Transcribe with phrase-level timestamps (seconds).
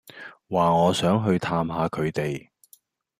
[0.49, 2.49] 話我想去探吓佢哋